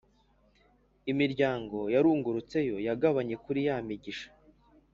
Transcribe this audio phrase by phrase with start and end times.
[1.11, 4.29] imiryango yarungurutseyo yagabanye kuri ya migisha